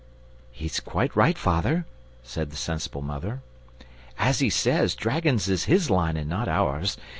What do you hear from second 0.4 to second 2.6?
"He's quite right, father," said the